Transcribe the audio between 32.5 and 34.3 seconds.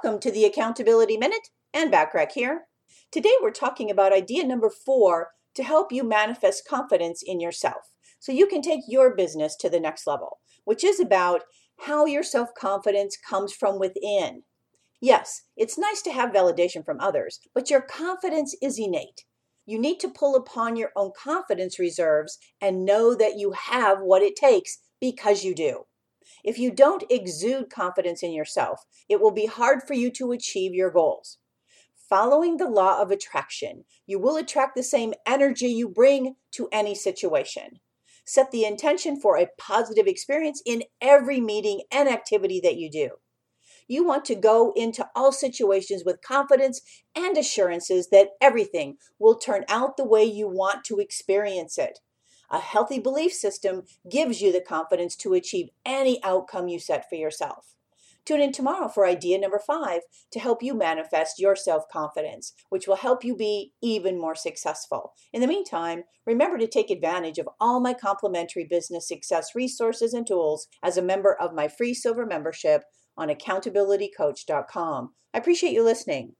the law of attraction, you